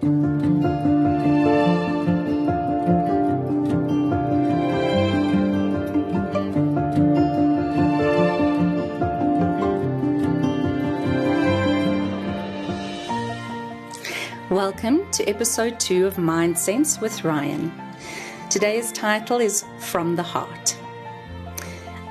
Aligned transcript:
Welcome 0.00 0.14
to 15.10 15.24
episode 15.26 15.80
two 15.80 16.06
of 16.06 16.16
Mind 16.16 16.56
Sense 16.56 17.00
with 17.00 17.24
Ryan. 17.24 17.72
Today's 18.50 18.92
title 18.92 19.40
is 19.40 19.64
From 19.80 20.14
the 20.14 20.22
Heart. 20.22 20.76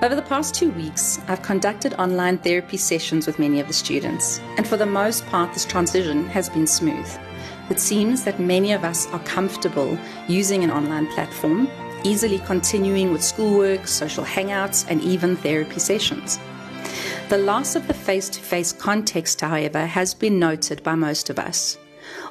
Over 0.01 0.15
the 0.15 0.23
past 0.23 0.53
two 0.53 0.71
weeks, 0.71 1.21
I've 1.29 1.41
conducted 1.41 1.93
online 1.93 2.39
therapy 2.39 2.75
sessions 2.75 3.25
with 3.25 3.39
many 3.39 3.61
of 3.61 3.67
the 3.67 3.73
students, 3.73 4.39
and 4.57 4.67
for 4.67 4.75
the 4.75 4.85
most 4.85 5.25
part, 5.27 5.53
this 5.53 5.63
transition 5.63 6.25
has 6.25 6.49
been 6.49 6.67
smooth. 6.67 7.17
It 7.69 7.79
seems 7.79 8.23
that 8.23 8.39
many 8.39 8.71
of 8.71 8.83
us 8.83 9.07
are 9.07 9.19
comfortable 9.19 9.97
using 10.27 10.63
an 10.63 10.71
online 10.71 11.07
platform, 11.07 11.69
easily 12.03 12.39
continuing 12.39 13.11
with 13.11 13.23
schoolwork, 13.23 13.87
social 13.87 14.23
hangouts, 14.23 14.85
and 14.89 15.01
even 15.01 15.35
therapy 15.35 15.79
sessions. 15.79 16.39
The 17.29 17.37
loss 17.37 17.75
of 17.75 17.87
the 17.87 17.93
face 17.93 18.29
to 18.29 18.39
face 18.39 18.71
context, 18.71 19.41
however, 19.41 19.85
has 19.85 20.13
been 20.13 20.39
noted 20.39 20.81
by 20.81 20.95
most 20.95 21.29
of 21.29 21.37
us. 21.37 21.77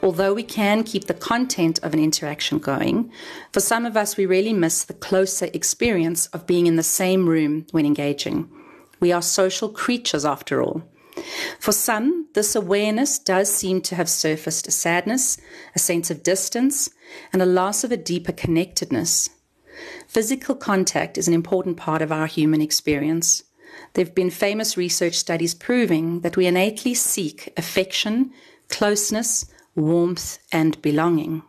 Although 0.03 0.33
we 0.33 0.43
can 0.43 0.85
keep 0.85 1.05
the 1.05 1.13
content 1.13 1.81
of 1.83 1.93
an 1.93 2.01
interaction 2.01 2.59
going, 2.59 3.13
for 3.53 3.61
some 3.61 3.85
of 3.85 3.95
us, 3.95 4.17
we 4.17 4.25
really 4.25 4.55
miss 4.55 4.85
the 4.85 4.95
closer 4.95 5.51
experience 5.53 6.29
of 6.29 6.47
being 6.47 6.67
in 6.67 6.77
the 6.77 6.83
same 6.83 7.29
room 7.29 7.67
when 7.73 7.85
engaging. 7.85 8.49
We 9.01 9.13
are 9.13 9.21
social 9.21 9.69
creatures 9.69 10.25
after 10.25 10.63
all. 10.63 10.83
For 11.59 11.73
some, 11.73 12.29
this 12.35 12.55
awareness 12.55 13.19
does 13.19 13.53
seem 13.53 13.81
to 13.83 13.95
have 13.95 14.09
surfaced 14.09 14.67
a 14.67 14.71
sadness, 14.71 15.39
a 15.75 15.79
sense 15.79 16.11
of 16.11 16.23
distance, 16.23 16.91
and 17.33 17.43
a 17.43 17.47
loss 17.47 17.85
of 17.85 17.93
a 17.93 17.97
deeper 17.97 18.33
connectedness. 18.33 19.31
Physical 20.07 20.55
contact 20.55 21.19
is 21.19 21.29
an 21.29 21.35
important 21.35 21.77
part 21.77 22.03
of 22.03 22.13
our 22.13 22.27
human 22.27 22.61
experience. 22.61 23.43
There 23.93 24.05
have 24.05 24.15
been 24.15 24.31
famous 24.31 24.77
research 24.77 25.15
studies 25.15 25.55
proving 25.55 26.21
that 26.21 26.37
we 26.37 26.47
innately 26.47 26.95
seek 26.95 27.53
affection, 27.57 28.33
closeness, 28.69 29.47
warmth, 29.75 30.39
and 30.51 30.81
belonging. 30.83 31.43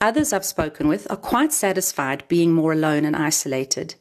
Others 0.00 0.32
I've 0.32 0.44
spoken 0.44 0.88
with 0.88 1.10
are 1.10 1.16
quite 1.16 1.52
satisfied 1.52 2.24
being 2.28 2.52
more 2.52 2.72
alone 2.72 3.04
and 3.04 3.16
isolated. 3.16 3.94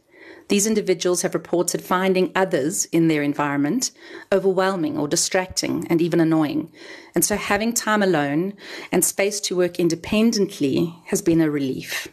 These 0.50 0.68
individuals 0.68 1.22
have 1.22 1.34
reported 1.34 1.82
finding 1.82 2.32
others 2.36 2.86
in 2.86 3.08
their 3.08 3.24
environment 3.24 3.92
overwhelming 4.32 4.98
or 4.98 5.08
distracting 5.08 5.88
and 5.90 6.02
even 6.02 6.20
annoying. 6.20 6.72
And 7.16 7.24
so 7.24 7.36
having 7.36 7.74
time 7.74 8.04
alone 8.04 8.54
and 8.92 9.04
space 9.04 9.40
to 9.42 9.56
work 9.56 9.80
independently 9.80 10.96
has 11.06 11.22
been 11.22 11.42
a 11.42 11.50
relief. 11.50 12.08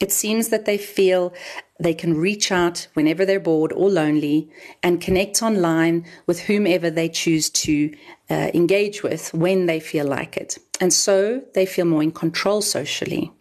It 0.00 0.12
seems 0.12 0.48
that 0.48 0.64
they 0.64 0.78
feel 0.78 1.32
they 1.80 1.94
can 1.94 2.16
reach 2.16 2.52
out 2.52 2.88
whenever 2.94 3.24
they're 3.24 3.40
bored 3.40 3.72
or 3.72 3.90
lonely 3.90 4.48
and 4.82 5.00
connect 5.00 5.42
online 5.42 6.04
with 6.26 6.40
whomever 6.40 6.90
they 6.90 7.08
choose 7.08 7.50
to 7.50 7.94
uh, 8.30 8.50
engage 8.54 9.02
with 9.02 9.32
when 9.34 9.66
they 9.66 9.80
feel 9.80 10.06
like 10.06 10.36
it. 10.36 10.58
And 10.80 10.92
so 10.92 11.42
they 11.54 11.66
feel 11.66 11.84
more 11.84 12.02
in 12.02 12.12
control 12.12 12.62
socially. 12.62 13.32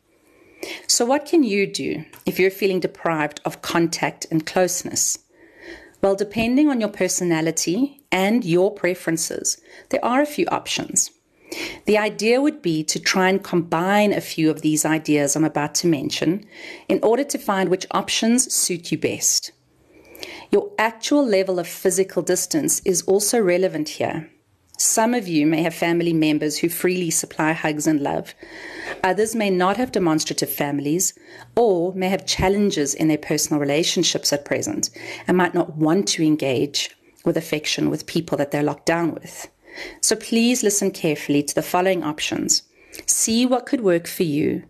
So, 0.87 1.05
what 1.05 1.25
can 1.25 1.43
you 1.43 1.67
do 1.67 2.05
if 2.25 2.39
you're 2.39 2.51
feeling 2.51 2.79
deprived 2.79 3.41
of 3.45 3.61
contact 3.61 4.25
and 4.31 4.45
closeness? 4.45 5.19
Well, 6.01 6.15
depending 6.15 6.69
on 6.69 6.79
your 6.79 6.89
personality 6.89 8.01
and 8.11 8.45
your 8.45 8.71
preferences, 8.71 9.59
there 9.89 10.03
are 10.03 10.21
a 10.21 10.25
few 10.25 10.45
options. 10.47 11.11
The 11.85 11.97
idea 11.97 12.41
would 12.41 12.61
be 12.61 12.83
to 12.83 12.99
try 12.99 13.29
and 13.29 13.43
combine 13.43 14.11
a 14.11 14.21
few 14.21 14.49
of 14.49 14.61
these 14.61 14.85
ideas 14.85 15.35
I'm 15.35 15.45
about 15.45 15.75
to 15.75 15.87
mention 15.87 16.45
in 16.89 16.99
order 17.01 17.23
to 17.23 17.37
find 17.37 17.69
which 17.69 17.87
options 17.91 18.53
suit 18.53 18.91
you 18.91 18.97
best. 18.97 19.51
Your 20.51 20.71
actual 20.77 21.25
level 21.25 21.59
of 21.59 21.67
physical 21.67 22.21
distance 22.21 22.81
is 22.85 23.01
also 23.03 23.39
relevant 23.39 23.89
here. 23.89 24.29
Some 24.77 25.13
of 25.13 25.27
you 25.27 25.47
may 25.47 25.63
have 25.63 25.73
family 25.73 26.13
members 26.13 26.59
who 26.59 26.69
freely 26.69 27.09
supply 27.09 27.53
hugs 27.53 27.87
and 27.87 28.01
love. 28.01 28.33
Others 29.03 29.35
may 29.35 29.49
not 29.49 29.77
have 29.77 29.91
demonstrative 29.91 30.49
families 30.49 31.13
or 31.55 31.93
may 31.93 32.09
have 32.09 32.25
challenges 32.25 32.93
in 32.93 33.07
their 33.07 33.17
personal 33.17 33.59
relationships 33.59 34.33
at 34.33 34.45
present 34.45 34.89
and 35.27 35.37
might 35.37 35.53
not 35.53 35.75
want 35.75 36.07
to 36.09 36.23
engage 36.23 36.95
with 37.23 37.37
affection 37.37 37.89
with 37.89 38.07
people 38.07 38.37
that 38.37 38.51
they're 38.51 38.63
locked 38.63 38.85
down 38.85 39.13
with. 39.13 39.47
So 40.01 40.15
please 40.15 40.63
listen 40.63 40.91
carefully 40.91 41.43
to 41.43 41.55
the 41.55 41.61
following 41.61 42.03
options. 42.03 42.63
See 43.05 43.45
what 43.45 43.65
could 43.65 43.81
work 43.81 44.07
for 44.07 44.23
you. 44.23 44.63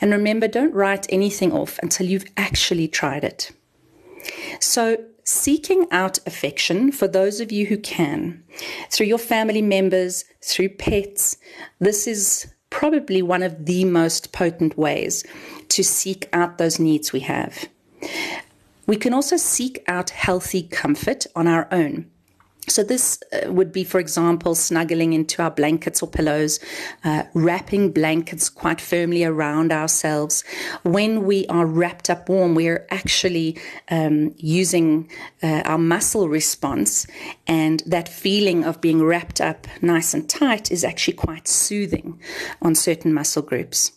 And 0.00 0.12
remember, 0.12 0.48
don't 0.48 0.74
write 0.74 1.06
anything 1.10 1.52
off 1.52 1.78
until 1.82 2.06
you've 2.06 2.26
actually 2.36 2.88
tried 2.88 3.24
it. 3.24 3.52
So, 4.60 5.04
seeking 5.24 5.86
out 5.90 6.18
affection 6.26 6.92
for 6.92 7.08
those 7.08 7.40
of 7.40 7.50
you 7.50 7.66
who 7.66 7.78
can, 7.78 8.44
through 8.90 9.06
your 9.06 9.18
family 9.18 9.62
members, 9.62 10.24
through 10.42 10.68
pets, 10.70 11.38
this 11.80 12.06
is 12.06 12.53
probably 12.74 13.22
one 13.22 13.44
of 13.44 13.66
the 13.66 13.84
most 13.84 14.32
potent 14.32 14.76
ways 14.76 15.22
to 15.68 15.84
seek 15.84 16.28
out 16.32 16.58
those 16.58 16.80
needs 16.80 17.12
we 17.12 17.20
have. 17.20 17.68
We 18.84 18.96
can 18.96 19.14
also 19.14 19.36
seek 19.36 19.84
out 19.86 20.10
healthy 20.10 20.64
comfort 20.64 21.24
on 21.36 21.46
our 21.46 21.68
own. 21.70 22.10
So, 22.68 22.82
this 22.82 23.18
uh, 23.32 23.52
would 23.52 23.72
be, 23.72 23.84
for 23.84 23.98
example, 24.00 24.54
snuggling 24.54 25.12
into 25.12 25.42
our 25.42 25.50
blankets 25.50 26.02
or 26.02 26.08
pillows, 26.08 26.60
uh, 27.04 27.24
wrapping 27.34 27.92
blankets 27.92 28.48
quite 28.48 28.80
firmly 28.80 29.24
around 29.24 29.72
ourselves. 29.72 30.44
When 30.82 31.24
we 31.24 31.46
are 31.48 31.66
wrapped 31.66 32.10
up 32.10 32.28
warm, 32.28 32.54
we 32.54 32.68
are 32.68 32.86
actually 32.90 33.58
um, 33.90 34.34
using 34.38 35.10
uh, 35.42 35.62
our 35.64 35.78
muscle 35.78 36.28
response, 36.28 37.06
and 37.46 37.82
that 37.86 38.08
feeling 38.08 38.64
of 38.64 38.80
being 38.80 39.02
wrapped 39.02 39.40
up 39.40 39.66
nice 39.82 40.14
and 40.14 40.28
tight 40.28 40.70
is 40.70 40.84
actually 40.84 41.14
quite 41.14 41.48
soothing 41.48 42.20
on 42.62 42.74
certain 42.74 43.12
muscle 43.12 43.42
groups. 43.42 43.92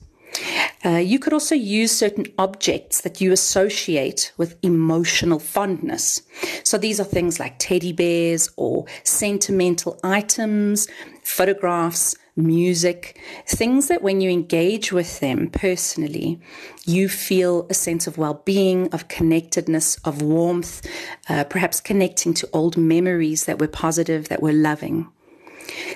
Uh, 0.85 0.97
you 0.97 1.19
could 1.19 1.33
also 1.33 1.55
use 1.55 1.91
certain 1.91 2.25
objects 2.37 3.01
that 3.01 3.19
you 3.19 3.31
associate 3.31 4.31
with 4.37 4.57
emotional 4.61 5.39
fondness. 5.39 6.21
So 6.63 6.77
these 6.77 6.99
are 6.99 7.03
things 7.03 7.39
like 7.39 7.57
teddy 7.59 7.91
bears 7.91 8.49
or 8.57 8.85
sentimental 9.03 9.99
items, 10.03 10.87
photographs, 11.23 12.15
music, 12.37 13.19
things 13.47 13.87
that 13.87 14.03
when 14.03 14.21
you 14.21 14.29
engage 14.29 14.93
with 14.93 15.19
them 15.19 15.49
personally, 15.49 16.39
you 16.85 17.09
feel 17.09 17.65
a 17.69 17.73
sense 17.73 18.05
of 18.05 18.17
well 18.17 18.41
being, 18.45 18.87
of 18.93 19.07
connectedness, 19.07 19.97
of 20.05 20.21
warmth, 20.21 20.87
uh, 21.27 21.43
perhaps 21.45 21.81
connecting 21.81 22.33
to 22.35 22.47
old 22.53 22.77
memories 22.77 23.45
that 23.45 23.59
were 23.59 23.67
positive, 23.67 24.29
that 24.29 24.41
were 24.41 24.53
loving. 24.53 25.07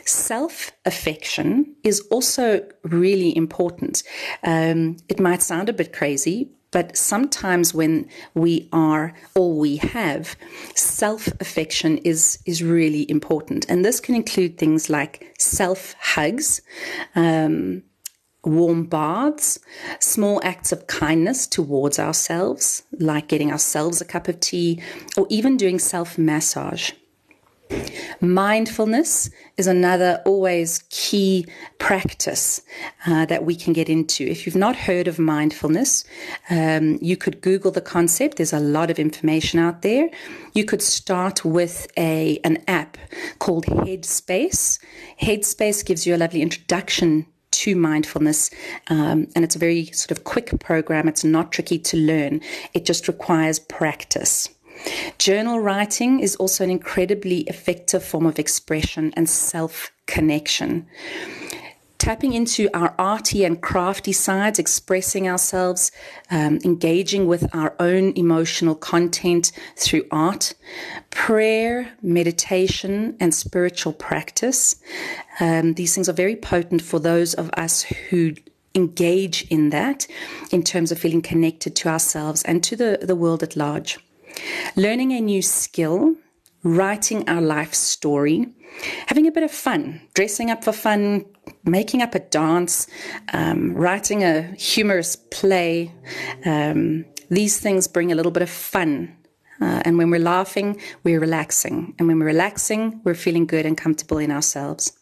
Self 0.06 0.72
affection 0.86 1.76
is 1.84 2.02
also 2.12 2.66
really 2.84 3.36
important. 3.36 4.04
Um, 4.44 4.98
it 5.10 5.20
might 5.20 5.42
sound 5.42 5.70
a 5.70 5.74
bit 5.74 5.94
crazy, 5.94 6.50
but 6.72 6.96
sometimes 6.96 7.74
when 7.74 8.08
we 8.34 8.70
are 8.72 9.14
all 9.36 9.58
we 9.58 9.78
have, 9.78 10.36
self 10.76 11.28
affection 11.40 11.98
is, 12.00 12.40
is 12.46 12.64
really 12.64 13.10
important. 13.10 13.66
And 13.70 13.84
this 13.84 14.00
can 14.00 14.16
include 14.16 14.58
things 14.58 14.90
like 14.90 15.34
self 15.38 15.94
hugs. 16.00 16.62
Um, 17.16 17.84
warm 18.44 18.86
baths, 18.86 19.60
small 20.00 20.42
acts 20.44 20.72
of 20.72 20.88
kindness 20.88 21.46
towards 21.46 22.00
ourselves, 22.00 22.84
like 23.00 23.28
getting 23.28 23.52
ourselves 23.52 24.02
a 24.02 24.06
cup 24.06 24.28
of 24.28 24.40
tea, 24.40 24.82
or 25.16 25.28
even 25.30 25.58
doing 25.58 25.78
self 25.78 26.18
massage. 26.18 26.92
Mindfulness 28.22 29.30
is 29.58 29.66
another 29.66 30.22
always 30.26 30.84
key 30.90 31.48
practice 31.80 32.62
uh, 33.08 33.26
that 33.26 33.46
we 33.46 33.56
can 33.56 33.74
get 33.74 33.90
into. 33.90 34.24
If 34.24 34.46
you've 34.46 34.56
not 34.56 34.76
heard 34.76 35.08
of 35.08 35.18
mindfulness, 35.18 36.04
um, 36.50 37.00
you 37.02 37.18
could 37.18 37.42
Google 37.42 37.72
the 37.72 37.82
concept. 37.82 38.38
There's 38.38 38.54
a 38.54 38.60
lot 38.60 38.92
of 38.92 39.00
information 39.00 39.60
out 39.60 39.82
there. 39.82 40.10
You 40.54 40.66
could 40.66 40.82
start 40.82 41.44
with 41.44 41.92
a 41.98 42.40
an 42.44 42.64
app 42.68 42.98
called 43.40 43.66
Headspace. 43.66 44.80
Headspace 45.22 45.84
gives 45.84 46.06
you 46.06 46.16
a 46.16 46.18
lovely 46.18 46.42
introduction 46.42 47.26
to 47.52 47.76
mindfulness. 47.76 48.50
Um, 48.88 49.28
and 49.36 49.44
it's 49.44 49.56
a 49.56 49.60
very 49.60 49.86
sort 49.88 50.12
of 50.12 50.24
quick 50.24 50.58
program. 50.60 51.08
It's 51.08 51.24
not 51.24 51.52
tricky 51.52 51.80
to 51.80 51.98
learn, 51.98 52.42
it 52.74 52.86
just 52.86 53.08
requires 53.08 53.60
practice. 53.60 54.50
Journal 55.18 55.60
writing 55.60 56.20
is 56.20 56.36
also 56.38 56.64
an 56.64 56.72
incredibly 56.72 57.42
effective 57.42 58.04
form 58.04 58.26
of 58.26 58.40
expression 58.40 59.14
and 59.16 59.30
self 59.30 59.92
connection. 60.08 60.88
tapping 61.98 62.34
into 62.34 62.68
our 62.74 62.96
arty 62.98 63.46
and 63.46 63.62
crafty 63.62 64.12
sides, 64.12 64.58
expressing 64.58 65.30
ourselves, 65.30 65.92
um, 66.32 66.58
engaging 66.66 67.28
with 67.28 67.44
our 67.54 67.76
own 67.80 68.12
emotional 68.16 68.74
content 68.74 69.52
through 69.76 70.04
art, 70.10 70.56
prayer, 71.12 71.94
meditation, 72.02 73.16
and 73.20 73.36
spiritual 73.36 73.94
practice. 73.94 74.82
Um, 75.40 75.76
these 75.76 75.94
things 75.94 76.10
are 76.10 76.14
very 76.14 76.36
potent 76.36 76.82
for 76.82 77.00
those 77.00 77.36
of 77.36 77.52
us 77.56 77.84
who 77.84 78.34
engage 78.74 79.44
in 79.52 79.70
that 79.70 80.08
in 80.52 80.64
terms 80.64 80.92
of 80.92 80.98
feeling 80.98 81.22
connected 81.22 81.76
to 81.76 81.90
ourselves 81.90 82.42
and 82.44 82.64
to 82.64 82.76
the, 82.76 83.00
the 83.04 83.16
world 83.16 83.44
at 83.44 83.56
large. 83.56 84.00
Learning 84.76 85.12
a 85.14 85.22
new 85.22 85.42
skill, 85.42 86.16
writing 86.64 87.28
our 87.28 87.42
life 87.42 87.74
story, 87.74 88.48
having 89.08 89.28
a 89.28 89.32
bit 89.32 89.44
of 89.44 89.52
fun, 89.52 90.02
dressing 90.14 90.50
up 90.50 90.64
for 90.64 90.72
fun, 90.72 91.26
making 91.64 92.02
up 92.02 92.16
a 92.16 92.20
dance, 92.20 92.88
um, 93.34 93.74
writing 93.74 94.24
a 94.24 94.44
humorous 94.54 95.16
play. 95.16 95.92
Um, 96.46 97.06
these 97.30 97.60
things 97.60 97.88
bring 97.88 98.12
a 98.12 98.16
little 98.16 98.32
bit 98.32 98.44
of 98.44 98.50
fun. 98.50 99.16
Uh, 99.60 99.82
and 99.86 99.98
when 99.98 100.10
we're 100.10 100.20
laughing, 100.20 100.82
we're 101.04 101.20
relaxing. 101.20 101.94
And 102.00 102.08
when 102.08 102.20
we're 102.20 102.26
relaxing, 102.26 103.00
we're 103.04 103.14
feeling 103.14 103.46
good 103.46 103.66
and 103.66 103.78
comfortable 103.78 104.18
in 104.18 104.32
ourselves. 104.32 104.98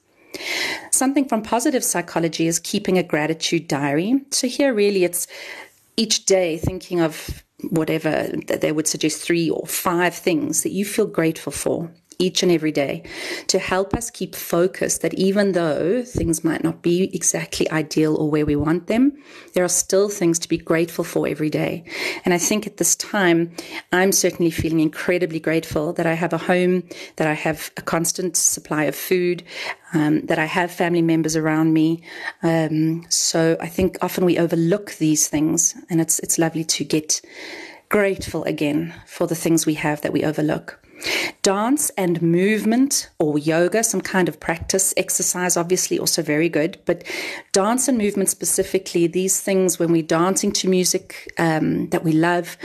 Something 0.92 1.28
from 1.28 1.42
positive 1.42 1.84
psychology 1.84 2.48
is 2.48 2.60
keeping 2.60 2.98
a 2.98 3.04
gratitude 3.04 3.68
diary. 3.68 4.22
So 4.32 4.48
here, 4.48 4.74
really, 4.74 5.04
it's 5.04 5.28
each 5.98 6.26
day 6.26 6.58
thinking 6.58 7.00
of 7.00 7.44
whatever 7.70 8.30
they 8.48 8.72
would 8.72 8.88
suggest 8.88 9.22
three 9.22 9.50
or 9.50 9.66
five 9.66 10.16
things 10.16 10.64
that 10.64 10.72
you 10.72 10.86
feel 10.86 11.08
grateful 11.08 11.52
for 11.52 11.92
each 12.20 12.44
and 12.44 12.52
every 12.52 12.72
day 12.72 13.02
to 13.48 13.58
help 13.58 13.94
us 13.94 14.12
keep 14.12 14.36
focused 14.36 15.02
that 15.02 15.14
even 15.14 15.54
though 15.54 16.04
things 16.04 16.44
might 16.44 16.64
not 16.64 16.82
be 16.82 17.10
exactly 17.16 17.70
ideal 17.72 18.16
or 18.16 18.30
where 18.30 18.46
we 18.46 18.58
want 18.58 18.88
them, 18.88 19.18
there 19.54 19.64
are 19.64 19.70
still 19.70 20.10
things 20.10 20.38
to 20.38 20.50
be 20.50 20.58
grateful 20.58 21.06
for 21.06 21.28
every 21.28 21.50
day. 21.50 21.84
And 22.26 22.34
I 22.34 22.38
think 22.38 22.68
at 22.68 22.78
this 22.78 22.96
time, 22.98 23.56
I'm 23.94 24.12
certainly 24.12 24.52
feeling 24.52 24.82
incredibly 24.82 25.40
grateful 25.40 25.94
that 25.94 26.06
I 26.06 26.14
have 26.14 26.34
a 26.34 26.38
home, 26.38 26.84
that 27.16 27.28
I 27.28 27.34
have 27.34 27.72
a 27.78 27.82
constant 27.82 28.36
supply 28.36 28.84
of 28.84 28.96
food, 28.96 29.44
um, 29.94 30.26
that 30.26 30.40
I 30.40 30.46
have 30.46 30.72
family 30.72 31.02
members 31.02 31.38
around 31.38 31.74
me. 31.74 32.04
Um, 32.44 33.06
so 33.10 33.58
I 33.62 33.68
think 33.68 33.98
often 34.02 34.26
we 34.26 34.38
overlook 34.38 34.96
these 34.96 35.28
things, 35.28 35.74
and 35.90 36.02
it's 36.02 36.20
it's 36.20 36.38
lovely 36.38 36.66
to 36.66 36.84
get 36.84 37.22
grateful 37.88 38.44
again 38.44 38.94
for 39.06 39.26
the 39.26 39.36
things 39.36 39.66
we 39.66 39.76
have 39.76 40.02
that 40.02 40.14
we 40.14 40.24
overlook. 40.24 40.80
Dance 41.42 41.90
and 41.92 42.22
movement 42.22 43.10
or 43.20 43.38
yoga, 43.40 43.84
some 43.84 44.02
kind 44.02 44.28
of 44.28 44.40
practice, 44.40 44.94
exercise, 44.98 45.56
obviously 45.56 45.98
also 45.98 46.22
very 46.22 46.50
good. 46.50 46.78
But 46.86 47.04
dance 47.52 47.88
and 47.88 47.98
movement 47.98 48.30
specifically, 48.30 49.08
these 49.08 49.40
things 49.40 49.80
when 49.80 49.92
we're 49.92 50.04
dancing 50.04 50.52
to 50.54 50.70
music 50.70 51.32
um, 51.38 51.90
that 51.90 52.04
we 52.04 52.12
love, 52.12 52.58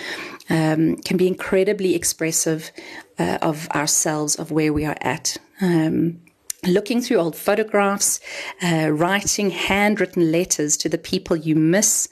um, 0.50 0.96
can 0.96 1.16
be 1.16 1.26
incredibly 1.26 1.94
expressive 1.94 2.70
uh, 3.18 3.38
of 3.40 3.68
ourselves, 3.70 4.36
of 4.36 4.50
where 4.50 4.72
we 4.72 4.84
are 4.84 4.96
at. 5.00 5.36
Um, 5.60 6.20
looking 6.66 7.00
through 7.00 7.18
old 7.18 7.36
photographs, 7.36 8.20
uh, 8.62 8.90
writing 8.90 9.50
handwritten 9.50 10.32
letters 10.32 10.76
to 10.78 10.88
the 10.88 10.98
people 10.98 11.36
you 11.36 11.54
miss, 11.54 12.08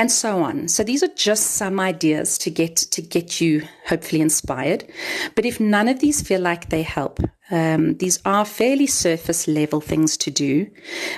and 0.00 0.10
so 0.10 0.42
on. 0.42 0.66
So 0.66 0.82
these 0.82 1.02
are 1.02 1.14
just 1.14 1.48
some 1.56 1.78
ideas 1.78 2.38
to 2.38 2.50
get 2.50 2.74
to 2.76 3.02
get 3.02 3.38
you 3.38 3.68
hopefully 3.84 4.22
inspired. 4.22 4.90
But 5.34 5.44
if 5.44 5.60
none 5.60 5.88
of 5.88 6.00
these 6.00 6.22
feel 6.22 6.40
like 6.40 6.70
they 6.70 6.82
help, 6.82 7.20
um, 7.50 7.96
these 7.96 8.20
are 8.24 8.44
fairly 8.44 8.86
surface 8.86 9.48
level 9.48 9.80
things 9.80 10.16
to 10.18 10.30
do. 10.30 10.70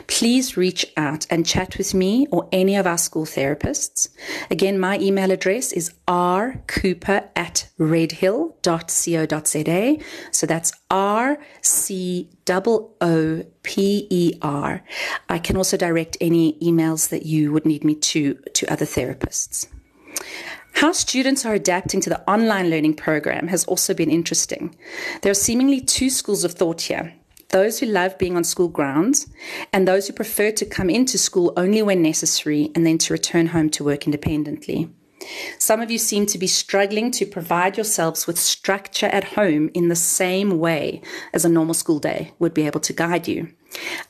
Please 0.07 0.57
reach 0.57 0.87
out 0.97 1.27
and 1.31 1.45
chat 1.47 1.77
with 1.79 1.95
me 1.95 2.27
or 2.31 2.49
any 2.53 2.77
of 2.77 2.87
our 2.87 2.99
school 2.99 3.27
therapists. 3.27 4.09
Again, 4.51 4.79
my 4.79 4.99
email 4.99 5.31
address 5.31 5.73
is 5.73 5.93
rcooper 6.09 7.29
at 7.37 7.69
redhill.co.za. 7.79 8.63
So 10.31 10.47
that's 10.47 10.73
R 10.91 11.39
C 11.61 12.31
O 12.51 12.91
O 13.01 13.45
P 13.63 14.07
E 14.11 14.39
R. 14.43 14.83
I 15.29 15.39
can 15.39 15.57
also 15.57 15.77
direct 15.77 16.17
any 16.21 16.59
emails 16.61 17.09
that 17.11 17.27
you 17.27 17.53
would 17.53 17.67
need 17.67 17.85
me 17.85 17.95
to 17.95 18.35
to 18.55 18.67
other 18.73 18.87
therapists. 18.87 19.67
How 20.83 20.91
students 20.91 21.47
are 21.47 21.55
adapting 21.55 22.01
to 22.01 22.11
the 22.11 22.29
online 22.29 22.69
learning 22.69 22.95
program 22.95 23.47
has 23.47 23.65
also 23.67 23.95
been 23.95 24.11
interesting. 24.11 24.75
There 25.21 25.31
are 25.31 25.45
seemingly 25.49 25.81
two 25.81 26.11
schools 26.11 26.43
of 26.43 26.55
thought 26.55 26.81
here 26.81 27.15
those 27.51 27.79
who 27.79 27.87
love 27.87 28.19
being 28.19 28.35
on 28.35 28.43
school 28.43 28.67
grounds, 28.67 29.29
and 29.73 29.87
those 29.87 30.09
who 30.09 30.13
prefer 30.13 30.51
to 30.51 30.67
come 30.67 30.91
into 30.91 31.19
school 31.19 31.53
only 31.57 31.83
when 31.83 32.03
necessary 32.03 32.73
and 32.75 32.85
then 32.85 32.99
to 32.99 33.13
return 33.13 33.47
home 33.47 33.71
to 33.71 33.85
work 33.85 34.07
independently. 34.07 34.91
Some 35.59 35.81
of 35.81 35.91
you 35.91 35.99
seem 35.99 36.27
to 36.27 36.39
be 36.39 36.47
struggling 36.47 37.11
to 37.13 37.27
provide 37.27 37.77
yourselves 37.77 38.27
with 38.27 38.39
structure 38.39 39.07
at 39.07 39.35
home 39.35 39.71
in 39.75 39.89
the 39.89 39.97
same 39.97 40.59
way 40.59 41.03
as 41.33 41.45
a 41.45 41.49
normal 41.49 41.75
school 41.75 41.99
day 41.99 42.33
would 42.39 42.55
be 42.55 42.67
able 42.67 42.81
to 42.81 42.93
guide 42.93 43.29
you. 43.29 43.49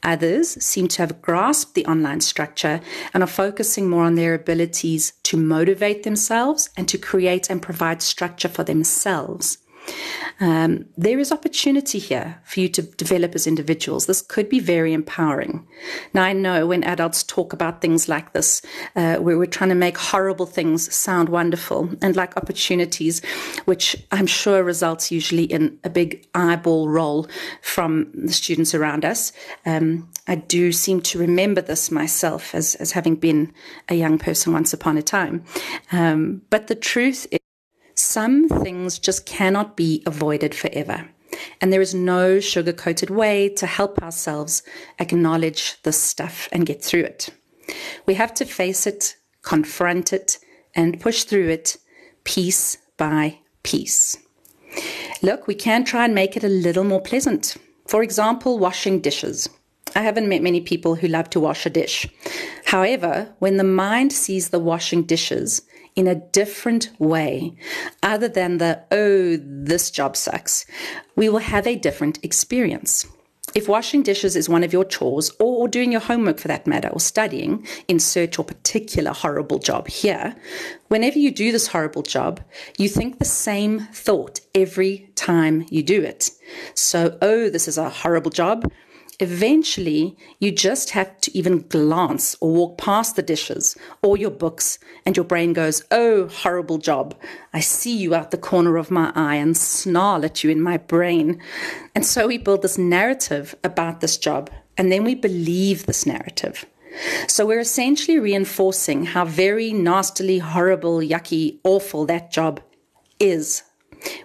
Others 0.03 0.62
seem 0.62 0.88
to 0.88 1.03
have 1.03 1.23
grasped 1.23 1.75
the 1.75 1.87
online 1.87 2.20
structure 2.20 2.81
and 3.14 3.23
are 3.23 3.29
focusing 3.29 3.88
more 3.88 4.05
on 4.05 4.17
their 4.17 4.35
abilities 4.35 5.12
to 5.23 5.37
motivate 5.37 6.03
themselves 6.03 6.69
and 6.76 6.88
to 6.88 6.99
create 6.99 7.49
and 7.49 7.62
provide 7.62 8.03
structure 8.03 8.49
for 8.49 8.64
themselves 8.64 9.59
um, 10.40 10.87
there 10.96 11.19
is 11.19 11.31
opportunity 11.31 11.99
here 11.99 12.40
for 12.44 12.61
you 12.61 12.69
to 12.70 12.82
develop 12.82 13.34
as 13.34 13.46
individuals. 13.46 14.06
This 14.06 14.23
could 14.23 14.49
be 14.49 14.58
very 14.58 14.93
empowering. 14.93 15.67
Now, 16.14 16.25
I 16.25 16.32
know 16.32 16.67
when 16.67 16.82
adults 16.84 17.23
talk 17.23 17.52
about 17.52 17.81
things 17.81 18.08
like 18.08 18.32
this, 18.32 18.62
uh, 18.96 19.17
where 19.17 19.38
we're 19.38 19.46
trying 19.46 19.70
to 19.70 19.76
make 19.76 19.96
horrible 19.96 20.46
things 20.46 20.93
sound 20.93 21.29
wonderful 21.29 21.90
and 22.00 22.17
like 22.17 22.37
opportunities, 22.37 23.23
which 23.67 23.96
I'm 24.11 24.26
sure 24.26 24.64
results 24.64 25.12
usually 25.12 25.44
in 25.44 25.79
a 25.85 25.90
big 25.90 26.26
eyeball 26.35 26.88
roll 26.88 27.28
from 27.61 28.11
the 28.12 28.32
students 28.32 28.75
around 28.75 29.05
us. 29.05 29.32
Um, 29.64 30.11
I 30.26 30.37
do 30.37 30.73
seem 30.73 31.00
to 31.02 31.19
remember 31.19 31.61
this 31.61 31.90
myself 31.90 32.55
as, 32.55 32.75
as 32.76 32.93
having 32.93 33.17
been 33.17 33.52
a 33.88 33.94
young 33.94 34.19
person 34.19 34.52
once 34.52 34.73
upon 34.73 34.96
a 34.96 35.02
time. 35.02 35.44
Um, 35.90 36.43
but 36.50 36.67
the 36.67 36.75
truth 36.75 37.26
is, 37.31 37.38
some 38.02 38.49
things 38.49 38.99
just 38.99 39.26
cannot 39.26 39.76
be 39.76 40.02
avoided 40.06 40.54
forever. 40.54 41.08
And 41.60 41.72
there 41.72 41.81
is 41.81 41.94
no 41.94 42.40
sugar 42.40 42.72
coated 42.72 43.10
way 43.10 43.49
to 43.50 43.66
help 43.66 44.02
ourselves 44.02 44.62
acknowledge 44.99 45.81
this 45.82 46.00
stuff 46.00 46.49
and 46.52 46.66
get 46.66 46.82
through 46.82 47.04
it. 47.04 47.31
We 48.04 48.14
have 48.14 48.34
to 48.34 48.44
face 48.44 48.87
it, 48.87 49.16
confront 49.43 50.12
it, 50.12 50.38
and 50.75 51.00
push 51.00 51.25
through 51.25 51.49
it 51.49 51.76
piece 52.25 52.76
by 52.96 53.38
piece. 53.62 54.16
Look, 55.22 55.46
we 55.46 55.54
can 55.54 55.84
try 55.84 56.04
and 56.04 56.14
make 56.14 56.37
it 56.37 56.44
a 56.44 56.49
little 56.49 56.84
more 56.84 57.00
pleasant. 57.00 57.56
For 57.87 58.02
example, 58.02 58.58
washing 58.58 59.00
dishes. 59.00 59.49
I 59.94 60.03
haven't 60.03 60.29
met 60.29 60.43
many 60.43 60.61
people 60.61 60.94
who 60.94 61.09
love 61.09 61.31
to 61.31 61.41
wash 61.41 61.67
a 61.67 61.71
dish. 61.71 62.09
However, 62.65 63.35
when 63.38 63.57
the 63.57 63.64
mind 63.64 64.12
sees 64.12 64.49
the 64.49 64.59
washing 64.59 65.02
dishes 65.02 65.62
in 65.95 66.07
a 66.07 66.14
different 66.14 66.90
way, 66.99 67.55
other 68.02 68.28
than 68.28 68.59
the, 68.59 68.83
oh, 68.90 69.37
this 69.43 69.90
job 69.90 70.16
sucks, 70.16 70.64
we 71.16 71.28
will 71.28 71.38
have 71.38 71.66
a 71.66 71.76
different 71.76 72.19
experience. 72.25 73.07
If 73.55 73.69
washing 73.69 74.02
dishes 74.02 74.35
is 74.35 74.49
one 74.49 74.64
of 74.64 74.73
your 74.73 74.85
chores, 74.85 75.31
or 75.38 75.69
doing 75.69 75.93
your 75.93 76.00
homework 76.00 76.38
for 76.38 76.49
that 76.49 76.66
matter, 76.66 76.88
or 76.88 77.00
studying, 77.00 77.66
insert 77.87 78.38
your 78.38 78.45
particular 78.45 79.12
horrible 79.12 79.59
job 79.59 79.88
here, 79.88 80.35
whenever 80.88 81.19
you 81.19 81.31
do 81.31 81.52
this 81.52 81.66
horrible 81.66 82.02
job, 82.02 82.40
you 82.78 82.88
think 82.88 83.19
the 83.19 83.26
same 83.26 83.81
thought 83.93 84.40
every 84.55 85.11
time 85.16 85.66
you 85.69 85.83
do 85.83 86.02
it. 86.02 86.31
So, 86.75 87.19
oh, 87.21 87.50
this 87.50 87.69
is 87.69 87.76
a 87.76 87.90
horrible 87.90 88.31
job. 88.31 88.73
Eventually, 89.21 90.16
you 90.40 90.50
just 90.50 90.90
have 90.90 91.21
to 91.21 91.37
even 91.37 91.66
glance 91.69 92.37
or 92.40 92.50
walk 92.50 92.78
past 92.78 93.14
the 93.14 93.23
dishes 93.23 93.76
or 94.02 94.16
your 94.16 94.31
books, 94.31 94.78
and 95.04 95.16
your 95.16 95.25
brain 95.25 95.52
goes, 95.52 95.85
Oh, 95.90 96.28
horrible 96.28 96.78
job. 96.78 97.14
I 97.52 97.61
see 97.61 97.97
you 97.97 98.14
out 98.14 98.31
the 98.31 98.38
corner 98.38 98.76
of 98.76 98.90
my 98.90 99.12
eye 99.14 99.37
and 99.37 99.57
snarl 99.57 100.25
at 100.25 100.42
you 100.42 100.50
in 100.50 100.62
my 100.62 100.78
brain. 100.78 101.40
And 101.95 102.07
so 102.07 102.26
we 102.26 102.38
build 102.38 102.62
this 102.62 102.78
narrative 102.78 103.54
about 103.62 104.00
this 104.00 104.16
job, 104.16 104.50
and 104.76 104.90
then 104.90 105.04
we 105.04 105.14
believe 105.14 105.87
this 105.87 106.07
narrative. 106.07 106.64
So 107.28 107.47
we're 107.47 107.61
essentially 107.61 108.19
reinforcing 108.19 109.07
how 109.07 109.25
very 109.25 109.73
nastily, 109.73 110.38
horrible, 110.38 110.99
yucky, 110.99 111.59
awful 111.64 112.07
that 112.07 112.31
job 112.31 112.61
is. 113.19 113.62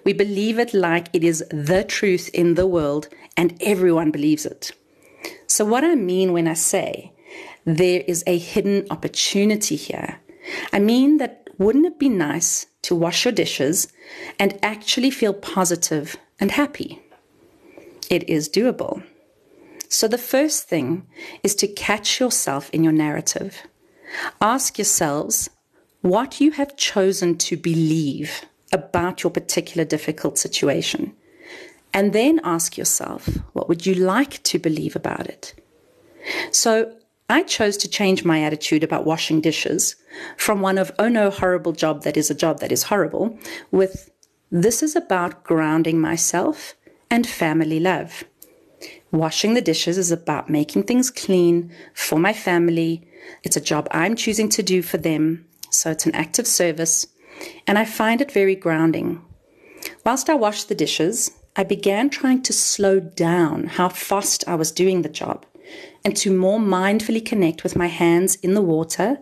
We 0.03 0.13
believe 0.13 0.59
it 0.59 0.73
like 0.73 1.09
it 1.13 1.23
is 1.23 1.43
the 1.49 1.83
truth 1.83 2.29
in 2.33 2.55
the 2.55 2.67
world, 2.67 3.09
and 3.35 3.57
everyone 3.61 4.11
believes 4.11 4.45
it. 4.45 4.71
So, 5.47 5.65
what 5.65 5.83
I 5.83 5.95
mean 5.95 6.33
when 6.33 6.47
I 6.47 6.53
say 6.53 7.13
there 7.65 8.03
is 8.07 8.23
a 8.27 8.37
hidden 8.37 8.87
opportunity 8.89 9.75
here, 9.75 10.19
I 10.71 10.79
mean 10.79 11.17
that 11.17 11.49
wouldn't 11.57 11.85
it 11.85 11.99
be 11.99 12.09
nice 12.09 12.67
to 12.83 12.95
wash 12.95 13.25
your 13.25 13.31
dishes 13.31 13.91
and 14.39 14.59
actually 14.63 15.11
feel 15.11 15.33
positive 15.33 16.15
and 16.39 16.51
happy? 16.51 17.01
It 18.09 18.29
is 18.29 18.47
doable. 18.47 19.03
So, 19.89 20.07
the 20.07 20.17
first 20.17 20.67
thing 20.67 21.07
is 21.43 21.55
to 21.55 21.67
catch 21.67 22.19
yourself 22.19 22.69
in 22.71 22.83
your 22.83 22.93
narrative. 22.93 23.63
Ask 24.41 24.77
yourselves 24.77 25.49
what 26.01 26.39
you 26.39 26.51
have 26.51 26.77
chosen 26.77 27.37
to 27.37 27.57
believe 27.57 28.45
about 28.71 29.23
your 29.23 29.31
particular 29.31 29.85
difficult 29.85 30.37
situation. 30.37 31.13
And 31.93 32.13
then 32.13 32.41
ask 32.43 32.77
yourself, 32.77 33.27
what 33.53 33.69
would 33.69 33.85
you 33.85 33.95
like 33.95 34.43
to 34.43 34.59
believe 34.59 34.95
about 34.95 35.27
it? 35.27 35.53
So, 36.51 36.93
I 37.29 37.43
chose 37.43 37.75
to 37.77 37.89
change 37.89 38.23
my 38.23 38.41
attitude 38.41 38.85
about 38.85 39.05
washing 39.05 39.41
dishes 39.41 39.97
from 40.37 40.61
one 40.61 40.77
of, 40.77 40.93
oh 40.97 41.09
no, 41.09 41.29
horrible 41.29 41.73
job 41.73 42.03
that 42.03 42.15
is 42.15 42.29
a 42.29 42.35
job 42.35 42.59
that 42.59 42.71
is 42.71 42.83
horrible, 42.83 43.37
with 43.69 44.09
this 44.49 44.81
is 44.81 44.95
about 44.95 45.43
grounding 45.43 45.99
myself 45.99 46.73
and 47.09 47.27
family 47.27 47.81
love. 47.81 48.23
Washing 49.11 49.55
the 49.55 49.61
dishes 49.61 49.97
is 49.97 50.11
about 50.11 50.49
making 50.49 50.83
things 50.83 51.11
clean 51.11 51.71
for 51.93 52.17
my 52.17 52.31
family. 52.31 53.05
It's 53.43 53.57
a 53.57 53.61
job 53.61 53.87
I'm 53.91 54.15
choosing 54.15 54.47
to 54.49 54.63
do 54.63 54.81
for 54.81 54.97
them. 54.97 55.45
So 55.69 55.91
it's 55.91 56.05
an 56.05 56.15
act 56.15 56.39
of 56.39 56.47
service. 56.47 57.07
And 57.65 57.77
I 57.77 57.85
find 57.85 58.21
it 58.21 58.31
very 58.31 58.55
grounding. 58.55 59.21
Whilst 60.05 60.29
I 60.29 60.35
washed 60.35 60.69
the 60.69 60.75
dishes, 60.75 61.31
I 61.55 61.63
began 61.63 62.09
trying 62.09 62.43
to 62.43 62.53
slow 62.53 62.99
down 62.99 63.67
how 63.67 63.89
fast 63.89 64.43
I 64.47 64.55
was 64.55 64.71
doing 64.71 65.01
the 65.01 65.09
job 65.09 65.45
and 66.05 66.15
to 66.17 66.35
more 66.35 66.59
mindfully 66.59 67.25
connect 67.25 67.63
with 67.63 67.75
my 67.75 67.87
hands 67.87 68.35
in 68.35 68.53
the 68.53 68.61
water 68.61 69.17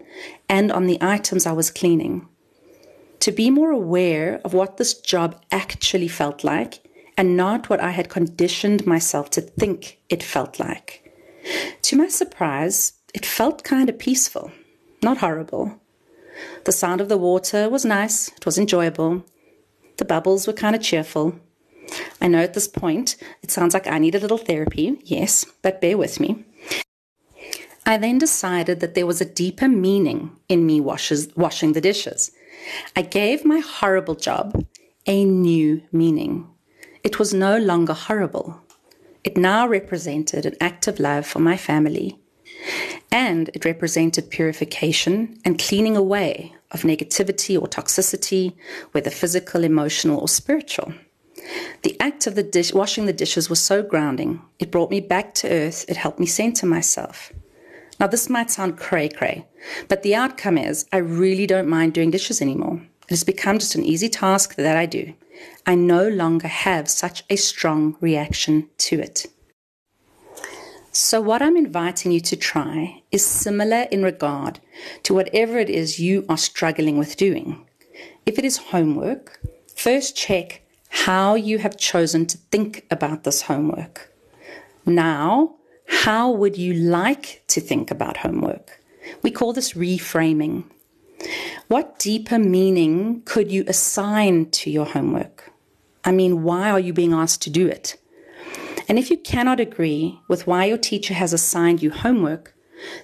and 0.50 0.72
on 0.72 0.86
the 0.86 0.98
items 1.02 1.46
I 1.46 1.54
was 1.54 1.72
cleaning. 1.72 2.28
To 3.22 3.32
be 3.32 3.50
more 3.50 3.72
aware 3.72 4.42
of 4.44 4.54
what 4.54 4.78
this 4.78 4.94
job 4.94 5.42
actually 5.52 6.08
felt 6.08 6.44
like 6.44 6.86
and 7.18 7.38
not 7.38 7.70
what 7.70 7.80
I 7.80 7.92
had 7.92 8.10
conditioned 8.10 8.86
myself 8.86 9.30
to 9.32 9.42
think 9.42 10.00
it 10.10 10.22
felt 10.22 10.60
like. 10.60 11.12
To 11.84 11.96
my 11.96 12.08
surprise, 12.10 12.94
it 13.14 13.26
felt 13.26 13.64
kind 13.64 13.90
of 13.90 13.98
peaceful, 13.98 14.52
not 15.02 15.20
horrible. 15.20 15.82
The 16.66 16.72
sound 16.72 17.02
of 17.02 17.10
the 17.10 17.18
water 17.18 17.70
was 17.70 17.86
nice, 17.86 18.30
it 18.30 18.46
was 18.46 18.58
enjoyable. 18.58 19.24
The 19.98 20.06
bubbles 20.06 20.48
were 20.48 20.54
kind 20.54 20.76
of 20.76 20.82
cheerful. 20.82 21.40
I 22.22 22.28
know 22.28 22.40
at 22.40 22.54
this 22.54 22.68
point 22.68 23.16
it 23.42 23.52
sounds 23.52 23.74
like 23.74 23.88
I 23.88 24.00
need 24.00 24.16
a 24.16 24.20
little 24.20 24.38
therapy, 24.38 25.00
yes, 25.04 25.46
but 25.62 25.82
bear 25.82 25.98
with 25.98 26.20
me. 26.20 26.46
I 27.86 27.98
then 27.98 28.18
decided 28.18 28.80
that 28.80 28.96
there 28.96 29.06
was 29.06 29.22
a 29.22 29.26
deeper 29.26 29.68
meaning 29.68 30.32
in 30.50 30.66
me 30.66 30.82
washes, 30.82 31.30
washing 31.36 31.74
the 31.74 31.82
dishes. 31.82 32.32
I 32.96 33.04
gave 33.04 33.46
my 33.46 33.60
horrible 33.60 34.16
job 34.16 34.66
a 35.06 35.24
new 35.24 35.84
meaning. 35.92 36.48
It 37.04 37.20
was 37.20 37.34
no 37.34 37.58
longer 37.58 37.94
horrible. 37.94 38.60
It 39.24 39.38
now 39.38 39.68
represented 39.68 40.46
an 40.46 40.56
act 40.60 40.88
of 40.88 41.00
love 41.00 41.28
for 41.28 41.40
my 41.40 41.58
family. 41.58 42.20
And 43.12 43.50
it 43.54 43.66
represented 43.66 44.30
purification 44.30 45.40
and 45.46 45.60
cleaning 45.60 45.96
away 45.96 46.54
of 46.72 46.82
negativity 46.82 47.60
or 47.60 47.68
toxicity, 47.68 48.54
whether 48.92 49.10
physical, 49.10 49.64
emotional, 49.64 50.20
or 50.20 50.28
spiritual. 50.28 50.94
The 51.84 52.00
act 52.00 52.28
of 52.28 52.36
the 52.36 52.44
dish, 52.44 52.74
washing 52.74 53.06
the 53.06 53.14
dishes 53.14 53.50
was 53.50 53.62
so 53.62 53.84
grounding. 53.84 54.42
It 54.60 54.72
brought 54.72 54.90
me 54.90 55.00
back 55.00 55.34
to 55.36 55.50
earth. 55.50 55.86
It 55.88 55.98
helped 55.98 56.20
me 56.20 56.26
center 56.26 56.66
myself. 56.66 57.32
Now, 58.00 58.08
this 58.08 58.30
might 58.30 58.52
sound 58.52 58.78
cray 58.78 59.10
cray, 59.10 59.46
but 59.88 60.04
the 60.04 60.16
outcome 60.16 60.58
is 60.58 60.86
I 60.92 60.98
really 60.98 61.48
don't 61.48 61.70
mind 61.70 61.94
doing 61.94 62.12
dishes 62.12 62.42
anymore. 62.42 62.82
It 63.04 63.12
has 63.12 63.24
become 63.24 63.60
just 63.60 63.76
an 63.76 63.86
easy 63.86 64.10
task 64.10 64.56
that 64.56 64.76
I 64.76 64.86
do. 64.86 65.14
I 65.66 65.76
no 65.76 66.08
longer 66.08 66.48
have 66.48 66.90
such 66.90 67.24
a 67.30 67.36
strong 67.36 67.96
reaction 68.02 68.70
to 68.80 69.00
it. 69.00 69.28
So, 70.98 71.20
what 71.20 71.42
I'm 71.42 71.58
inviting 71.58 72.14
you 72.14 72.22
to 72.22 72.38
try 72.38 73.04
is 73.12 73.26
similar 73.26 73.82
in 73.92 74.02
regard 74.02 74.62
to 75.04 75.14
whatever 75.14 75.60
it 75.60 75.70
is 75.70 76.00
you 76.00 76.26
are 76.30 76.38
struggling 76.38 76.98
with 76.98 77.18
doing. 77.18 77.68
If 78.26 78.40
it 78.40 78.46
is 78.46 78.72
homework, 78.72 79.42
first 79.76 80.16
check 80.16 80.62
how 80.88 81.36
you 81.36 81.58
have 81.58 81.76
chosen 81.76 82.26
to 82.28 82.38
think 82.38 82.86
about 82.90 83.26
this 83.26 83.42
homework. 83.42 84.10
Now, 84.86 85.56
how 85.86 86.32
would 86.32 86.58
you 86.58 86.74
like 86.74 87.44
to 87.48 87.60
think 87.60 87.92
about 87.92 88.16
homework? 88.16 88.82
We 89.22 89.32
call 89.32 89.52
this 89.52 89.74
reframing. 89.74 90.64
What 91.68 92.00
deeper 92.00 92.40
meaning 92.40 93.22
could 93.26 93.52
you 93.52 93.66
assign 93.68 94.50
to 94.52 94.72
your 94.72 94.86
homework? 94.86 95.52
I 96.06 96.14
mean, 96.14 96.44
why 96.44 96.72
are 96.72 96.80
you 96.80 96.94
being 96.94 97.12
asked 97.12 97.42
to 97.42 97.50
do 97.50 97.68
it? 97.68 97.98
And 98.88 99.00
if 99.00 99.10
you 99.10 99.18
cannot 99.18 99.60
agree 99.60 100.20
with 100.28 100.48
why 100.48 100.66
your 100.66 100.78
teacher 100.78 101.14
has 101.14 101.34
assigned 101.34 101.82
you 101.82 101.92
homework, 101.92 102.56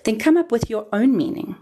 then 0.04 0.20
come 0.20 0.38
up 0.38 0.52
with 0.52 0.70
your 0.70 0.88
own 0.94 1.16
meaning. 1.16 1.56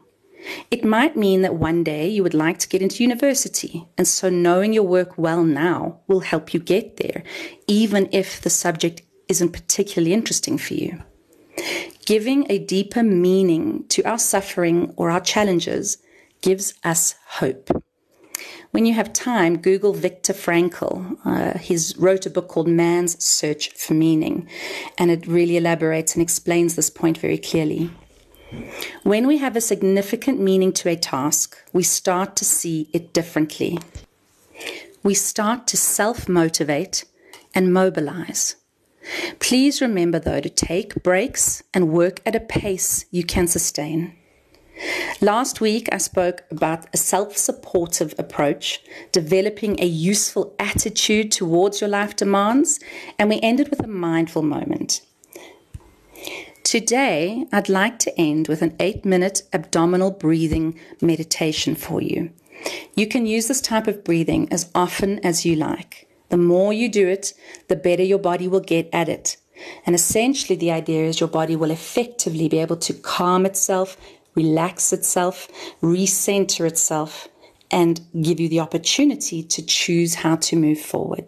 It 0.71 0.85
might 0.85 1.17
mean 1.17 1.41
that 1.41 1.55
one 1.55 1.83
day 1.83 2.07
you 2.07 2.23
would 2.23 2.33
like 2.33 2.59
to 2.59 2.69
get 2.69 2.81
into 2.81 3.03
university, 3.03 3.87
and 3.97 4.07
so 4.07 4.29
knowing 4.29 4.73
your 4.73 4.83
work 4.83 5.17
well 5.17 5.43
now 5.43 5.99
will 6.07 6.21
help 6.21 6.53
you 6.53 6.59
get 6.59 6.97
there, 6.97 7.23
even 7.67 8.07
if 8.11 8.41
the 8.41 8.49
subject 8.49 9.01
isn't 9.27 9.51
particularly 9.51 10.13
interesting 10.13 10.57
for 10.57 10.73
you. 10.75 11.03
Giving 12.05 12.49
a 12.49 12.57
deeper 12.57 13.03
meaning 13.03 13.85
to 13.89 14.01
our 14.03 14.17
suffering 14.17 14.93
or 14.95 15.11
our 15.11 15.19
challenges 15.19 15.97
gives 16.41 16.73
us 16.83 17.15
hope. 17.27 17.78
When 18.71 18.85
you 18.85 18.93
have 18.93 19.13
time, 19.13 19.57
Google 19.57 19.93
Viktor 19.93 20.33
Frankl. 20.33 21.17
Uh, 21.25 21.57
he's 21.57 21.97
wrote 21.97 22.25
a 22.25 22.29
book 22.29 22.47
called 22.47 22.67
Man's 22.67 23.21
Search 23.23 23.71
for 23.73 23.93
Meaning, 23.93 24.47
and 24.97 25.09
it 25.09 25.27
really 25.27 25.57
elaborates 25.57 26.13
and 26.13 26.21
explains 26.21 26.75
this 26.75 26.89
point 26.89 27.17
very 27.17 27.37
clearly. 27.37 27.89
When 29.03 29.27
we 29.27 29.37
have 29.37 29.55
a 29.55 29.61
significant 29.61 30.39
meaning 30.39 30.73
to 30.73 30.89
a 30.89 30.95
task, 30.95 31.57
we 31.71 31.83
start 31.83 32.35
to 32.37 32.45
see 32.45 32.89
it 32.93 33.13
differently. 33.13 33.79
We 35.03 35.13
start 35.13 35.67
to 35.67 35.77
self 35.77 36.27
motivate 36.27 37.05
and 37.55 37.73
mobilize. 37.73 38.55
Please 39.39 39.81
remember, 39.81 40.19
though, 40.19 40.41
to 40.41 40.49
take 40.49 41.01
breaks 41.03 41.63
and 41.73 41.89
work 41.89 42.21
at 42.25 42.35
a 42.35 42.39
pace 42.39 43.05
you 43.11 43.23
can 43.23 43.47
sustain. 43.47 44.15
Last 45.21 45.59
week, 45.59 45.89
I 45.91 45.97
spoke 45.97 46.43
about 46.49 46.85
a 46.93 46.97
self 46.97 47.35
supportive 47.35 48.13
approach, 48.17 48.81
developing 49.11 49.79
a 49.79 49.85
useful 49.85 50.55
attitude 50.59 51.31
towards 51.31 51.81
your 51.81 51.89
life 51.89 52.15
demands, 52.15 52.79
and 53.17 53.29
we 53.29 53.39
ended 53.41 53.69
with 53.69 53.83
a 53.83 53.87
mindful 53.87 54.43
moment. 54.43 55.01
Today, 56.63 57.45
I'd 57.51 57.67
like 57.67 57.99
to 57.99 58.19
end 58.19 58.47
with 58.47 58.61
an 58.61 58.75
eight 58.79 59.03
minute 59.03 59.41
abdominal 59.51 60.11
breathing 60.11 60.79
meditation 61.01 61.75
for 61.75 62.01
you. 62.01 62.31
You 62.95 63.07
can 63.07 63.25
use 63.25 63.47
this 63.47 63.61
type 63.61 63.87
of 63.87 64.03
breathing 64.03 64.47
as 64.51 64.69
often 64.75 65.19
as 65.25 65.45
you 65.45 65.55
like. 65.55 66.07
The 66.29 66.37
more 66.37 66.71
you 66.71 66.89
do 66.89 67.07
it, 67.07 67.33
the 67.67 67.75
better 67.75 68.03
your 68.03 68.19
body 68.19 68.47
will 68.47 68.59
get 68.59 68.87
at 68.93 69.09
it. 69.09 69.37
And 69.85 69.95
essentially, 69.95 70.55
the 70.55 70.71
idea 70.71 71.05
is 71.05 71.19
your 71.19 71.29
body 71.29 71.55
will 71.55 71.71
effectively 71.71 72.47
be 72.47 72.59
able 72.59 72.77
to 72.77 72.93
calm 72.93 73.45
itself, 73.45 73.97
relax 74.43 74.93
itself, 74.97 75.35
recenter 75.81 76.65
itself, 76.73 77.27
and 77.71 77.95
give 78.27 78.39
you 78.39 78.49
the 78.49 78.61
opportunity 78.67 79.39
to 79.43 79.61
choose 79.79 80.11
how 80.23 80.35
to 80.47 80.55
move 80.55 80.79
forward. 80.79 81.27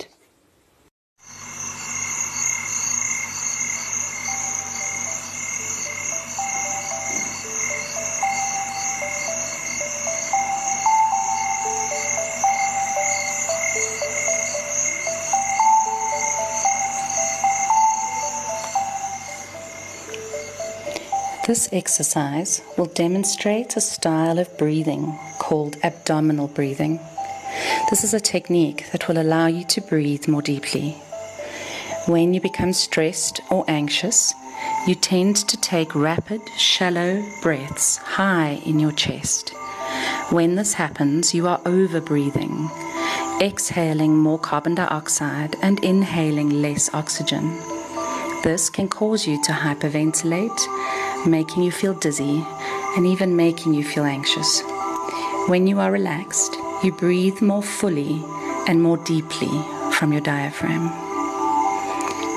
This 21.51 21.67
exercise 21.73 22.61
will 22.77 22.85
demonstrate 22.85 23.75
a 23.75 23.81
style 23.81 24.39
of 24.39 24.57
breathing 24.57 25.19
called 25.37 25.75
abdominal 25.83 26.47
breathing. 26.47 26.97
This 27.89 28.05
is 28.05 28.13
a 28.13 28.21
technique 28.21 28.85
that 28.93 29.09
will 29.09 29.17
allow 29.17 29.47
you 29.47 29.65
to 29.65 29.81
breathe 29.81 30.29
more 30.29 30.41
deeply. 30.41 30.91
When 32.07 32.33
you 32.33 32.39
become 32.39 32.71
stressed 32.71 33.41
or 33.51 33.65
anxious, 33.67 34.33
you 34.87 34.95
tend 34.95 35.35
to 35.49 35.57
take 35.57 35.93
rapid, 35.93 36.39
shallow 36.57 37.21
breaths 37.41 37.97
high 37.97 38.61
in 38.65 38.79
your 38.79 38.93
chest. 38.93 39.49
When 40.29 40.55
this 40.55 40.75
happens, 40.75 41.33
you 41.33 41.49
are 41.49 41.59
over 41.65 41.99
breathing, 41.99 42.69
exhaling 43.41 44.15
more 44.15 44.39
carbon 44.39 44.75
dioxide 44.75 45.57
and 45.61 45.83
inhaling 45.83 46.61
less 46.61 46.89
oxygen. 46.93 47.59
This 48.41 48.69
can 48.69 48.87
cause 48.87 49.27
you 49.27 49.43
to 49.43 49.51
hyperventilate 49.51 50.57
making 51.25 51.63
you 51.63 51.71
feel 51.71 51.93
dizzy, 51.93 52.45
and 52.95 53.05
even 53.05 53.35
making 53.35 53.73
you 53.73 53.83
feel 53.83 54.03
anxious. 54.03 54.61
When 55.47 55.67
you 55.67 55.79
are 55.79 55.91
relaxed, 55.91 56.55
you 56.83 56.91
breathe 56.91 57.41
more 57.41 57.63
fully 57.63 58.23
and 58.67 58.81
more 58.81 58.97
deeply 58.97 59.49
from 59.93 60.11
your 60.11 60.21
diaphragm. 60.21 60.89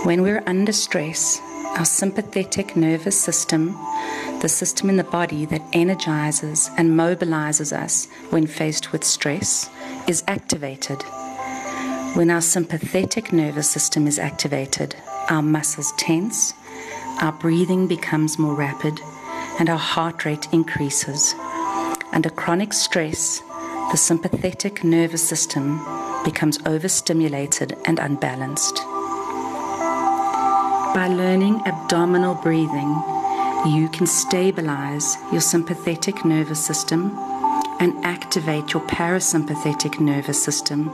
When 0.04 0.22
we're 0.22 0.42
under 0.46 0.72
stress, 0.72 1.40
Our 1.76 1.84
sympathetic 1.84 2.76
nervous 2.76 3.20
system, 3.20 3.76
the 4.40 4.48
system 4.48 4.88
in 4.88 4.96
the 4.96 5.02
body 5.02 5.44
that 5.46 5.60
energizes 5.72 6.70
and 6.76 6.90
mobilizes 6.90 7.76
us 7.76 8.06
when 8.30 8.46
faced 8.46 8.92
with 8.92 9.02
stress, 9.02 9.68
is 10.06 10.22
activated. 10.28 11.02
When 12.14 12.30
our 12.30 12.40
sympathetic 12.40 13.32
nervous 13.32 13.68
system 13.68 14.06
is 14.06 14.20
activated, 14.20 14.94
our 15.28 15.42
muscles 15.42 15.92
tense, 15.96 16.54
our 17.24 17.32
breathing 17.32 17.86
becomes 17.86 18.38
more 18.38 18.54
rapid, 18.54 19.00
and 19.58 19.70
our 19.70 19.78
heart 19.78 20.26
rate 20.26 20.46
increases. 20.52 21.34
Under 22.12 22.28
chronic 22.28 22.74
stress, 22.74 23.40
the 23.90 23.96
sympathetic 23.96 24.84
nervous 24.84 25.26
system 25.26 25.80
becomes 26.22 26.58
overstimulated 26.66 27.78
and 27.86 27.98
unbalanced. 27.98 28.76
By 30.94 31.08
learning 31.08 31.62
abdominal 31.64 32.34
breathing, 32.34 32.90
you 33.74 33.88
can 33.90 34.06
stabilize 34.06 35.16
your 35.32 35.40
sympathetic 35.40 36.26
nervous 36.26 36.62
system 36.62 37.16
and 37.80 38.04
activate 38.04 38.74
your 38.74 38.82
parasympathetic 38.82 39.98
nervous 39.98 40.42
system, 40.42 40.88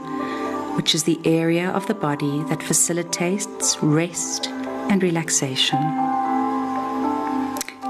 which 0.77 0.95
is 0.95 1.03
the 1.03 1.19
area 1.25 1.71
of 1.71 1.87
the 1.87 1.93
body 1.93 2.41
that 2.43 2.63
facilitates 2.63 3.77
rest 3.83 4.47
and 4.47 5.03
relaxation. 5.03 6.20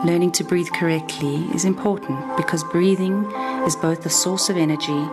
Learning 0.04 0.32
to 0.32 0.44
breathe 0.44 0.72
correctly 0.72 1.46
is 1.54 1.64
important 1.64 2.36
because 2.36 2.64
breathing 2.64 3.24
is 3.68 3.76
both 3.76 4.04
a 4.04 4.10
source 4.10 4.50
of 4.50 4.58
energy 4.58 5.08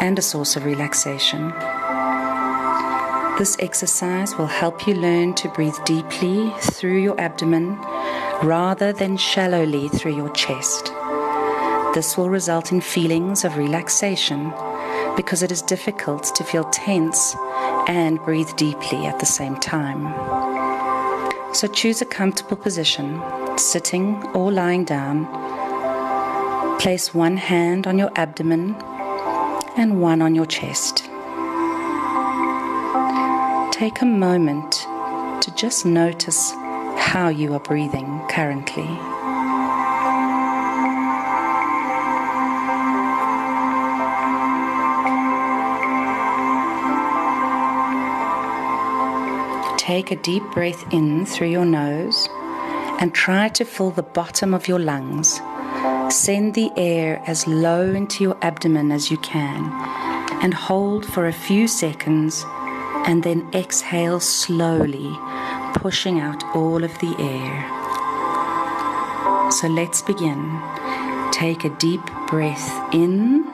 and 0.00 0.18
a 0.18 0.22
source 0.22 0.56
of 0.56 0.64
relaxation. 0.64 1.50
This 3.38 3.56
exercise 3.60 4.36
will 4.36 4.48
help 4.48 4.88
you 4.88 4.94
learn 4.94 5.34
to 5.34 5.48
breathe 5.50 5.76
deeply 5.84 6.52
through 6.60 7.00
your 7.00 7.20
abdomen 7.20 7.76
rather 8.42 8.92
than 8.92 9.16
shallowly 9.16 9.88
through 9.88 10.16
your 10.16 10.30
chest. 10.30 10.86
This 11.94 12.16
will 12.16 12.28
result 12.28 12.72
in 12.72 12.80
feelings 12.80 13.44
of 13.44 13.56
relaxation 13.56 14.52
because 15.14 15.44
it 15.44 15.52
is 15.52 15.62
difficult 15.62 16.24
to 16.34 16.42
feel 16.42 16.64
tense 16.70 17.36
and 17.86 18.18
breathe 18.24 18.50
deeply 18.56 19.06
at 19.06 19.20
the 19.20 19.26
same 19.26 19.54
time. 19.60 20.12
So 21.54 21.68
choose 21.68 22.02
a 22.02 22.04
comfortable 22.04 22.56
position, 22.56 23.20
sitting 23.60 24.22
or 24.34 24.52
lying 24.52 24.84
down. 24.84 25.26
Place 26.78 27.14
one 27.14 27.36
hand 27.36 27.86
on 27.86 27.98
your 27.98 28.10
abdomen 28.16 28.74
and 29.76 30.00
one 30.00 30.22
on 30.22 30.34
your 30.34 30.46
chest 30.46 31.08
take 33.74 34.00
a 34.02 34.06
moment 34.06 34.70
to 35.42 35.52
just 35.56 35.84
notice 35.84 36.52
how 36.96 37.28
you 37.28 37.52
are 37.52 37.58
breathing 37.58 38.20
currently. 38.30 38.86
Take 49.76 50.12
a 50.12 50.16
deep 50.22 50.44
breath 50.52 50.84
in 50.92 51.26
through 51.26 51.48
your 51.48 51.64
nose 51.64 52.28
and 53.00 53.14
try 53.14 53.48
to 53.48 53.64
fill 53.64 53.90
the 53.90 54.02
bottom 54.02 54.54
of 54.54 54.68
your 54.68 54.78
lungs. 54.78 55.40
Send 56.14 56.54
the 56.54 56.70
air 56.76 57.22
as 57.26 57.46
low 57.46 57.92
into 57.92 58.22
your 58.22 58.36
abdomen 58.42 58.92
as 58.92 59.10
you 59.10 59.16
can 59.18 59.72
and 60.42 60.54
hold 60.54 61.06
for 61.06 61.26
a 61.26 61.32
few 61.32 61.66
seconds 61.66 62.44
and 63.06 63.22
then 63.22 63.48
exhale 63.54 64.20
slowly, 64.20 65.16
pushing 65.74 66.20
out 66.20 66.44
all 66.54 66.84
of 66.84 66.92
the 67.00 67.14
air. 67.18 67.70
So 69.50 69.68
let's 69.68 70.02
begin. 70.02 70.60
Take 71.32 71.64
a 71.64 71.70
deep 71.78 72.02
breath 72.28 72.94
in, 72.94 73.44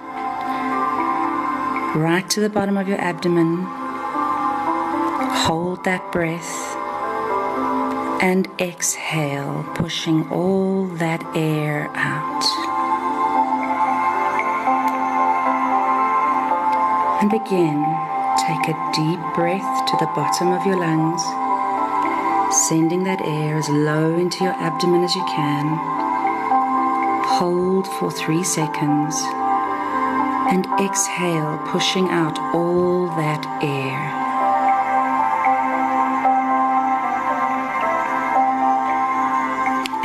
right 1.97 2.29
to 2.31 2.41
the 2.41 2.51
bottom 2.51 2.77
of 2.77 2.89
your 2.89 3.01
abdomen. 3.01 3.65
Hold 5.47 5.85
that 5.85 6.13
breath 6.13 6.80
and 8.21 8.49
exhale, 8.61 9.65
pushing 9.75 10.29
all 10.31 10.87
that 10.87 11.23
air 11.35 11.91
out. 11.95 12.45
And 17.23 17.33
again. 17.33 18.11
Take 18.47 18.69
a 18.69 18.91
deep 18.95 19.21
breath 19.35 19.87
to 19.87 19.97
the 19.99 20.11
bottom 20.17 20.53
of 20.53 20.65
your 20.65 20.77
lungs, 20.77 21.23
sending 22.69 23.05
that 23.05 23.21
air 23.21 23.59
as 23.59 23.69
low 23.69 24.17
into 24.17 24.45
your 24.45 24.55
abdomen 24.55 25.05
as 25.05 25.15
you 25.15 25.25
can. 25.27 25.77
Hold 27.27 27.87
for 27.99 28.11
three 28.11 28.43
seconds 28.43 29.15
and 30.51 30.67
exhale, 30.81 31.59
pushing 31.67 32.09
out 32.09 32.39
all 32.55 33.09
that 33.09 33.45
air. 33.63 34.20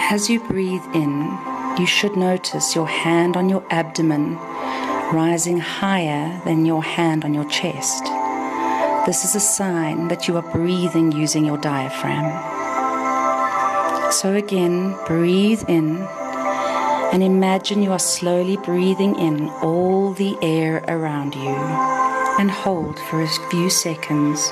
As 0.08 0.30
you 0.30 0.40
breathe 0.40 0.84
in, 0.94 1.36
you 1.80 1.88
should 1.88 2.16
notice 2.16 2.76
your 2.76 2.88
hand 2.88 3.36
on 3.36 3.50
your 3.50 3.66
abdomen 3.72 4.36
rising 5.12 5.58
higher 5.58 6.40
than 6.46 6.64
your 6.64 6.84
hand 6.84 7.26
on 7.26 7.34
your 7.34 7.50
chest. 7.50 8.04
This 9.08 9.26
is 9.26 9.34
a 9.34 9.40
sign 9.40 10.08
that 10.10 10.28
you 10.28 10.38
are 10.38 10.52
breathing 10.52 11.12
using 11.12 11.44
your 11.44 11.58
diaphragm. 11.58 12.32
So 14.12 14.36
again, 14.36 14.96
breathe 15.08 15.64
in 15.68 15.98
and 17.12 17.24
imagine 17.24 17.82
you 17.82 17.92
are 17.92 18.00
slowly 18.00 18.58
breathing 18.58 19.18
in 19.18 19.50
all 19.64 20.14
the 20.14 20.38
air 20.44 20.86
around 20.88 21.34
you 21.34 21.56
and 22.40 22.52
hold 22.52 23.00
for 23.00 23.24
a 23.24 23.50
few 23.50 23.72
seconds. 23.72 24.52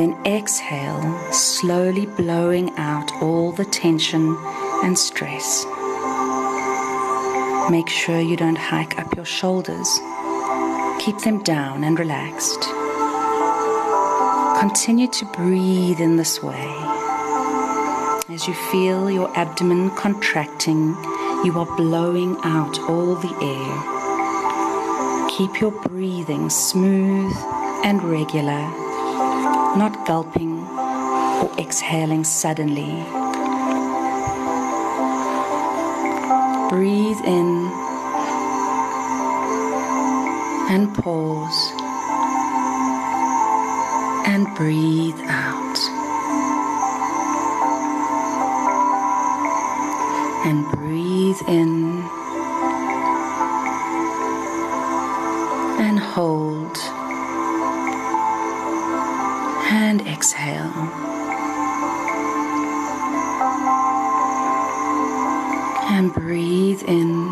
Then 0.00 0.16
exhale, 0.24 1.30
slowly 1.30 2.06
blowing 2.06 2.74
out 2.78 3.12
all 3.20 3.52
the 3.52 3.66
tension 3.66 4.34
and 4.82 4.98
stress. 4.98 5.66
Make 7.70 7.90
sure 7.90 8.18
you 8.18 8.34
don't 8.34 8.56
hike 8.56 8.98
up 8.98 9.14
your 9.14 9.26
shoulders. 9.26 10.00
Keep 11.00 11.18
them 11.18 11.42
down 11.42 11.84
and 11.84 11.98
relaxed. 11.98 12.62
Continue 14.58 15.08
to 15.08 15.26
breathe 15.34 16.00
in 16.00 16.16
this 16.16 16.42
way. 16.42 16.72
As 18.30 18.48
you 18.48 18.54
feel 18.72 19.10
your 19.10 19.30
abdomen 19.36 19.90
contracting, 19.96 20.96
you 21.44 21.52
are 21.58 21.76
blowing 21.76 22.38
out 22.42 22.80
all 22.88 23.16
the 23.16 23.34
air. 23.42 25.28
Keep 25.28 25.60
your 25.60 25.72
breathing 25.72 26.48
smooth 26.48 27.36
and 27.84 28.02
regular, 28.02 28.89
not 29.76 30.04
gulping 30.06 30.66
or 30.66 31.50
exhaling 31.58 32.24
suddenly. 32.24 33.04
Breathe 36.68 37.20
in 37.24 37.70
and 40.70 40.92
pause 40.94 41.72
and 44.26 44.46
breathe 44.56 45.20
out. 45.26 45.78
And 50.46 50.64
breathe 50.70 51.40
in 51.48 52.02
and 55.80 55.98
hold 55.98 56.76
and 60.00 60.08
exhale. 60.08 60.72
And 65.90 66.12
breathe 66.14 66.82
in 66.84 67.28